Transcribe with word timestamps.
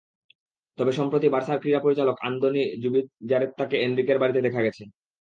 তবে 0.77 0.91
সম্প্রতি 0.99 1.27
বার্সার 1.29 1.61
ক্রীড়া 1.61 1.81
পরিচালক 1.81 2.15
আন্দোনি 2.27 2.63
জুবিজারেত্তাকে 2.83 3.75
এনরিকের 3.79 4.17
বাড়িতে 4.21 4.39
দেখা 4.41 4.61
গেছে। 4.65 4.83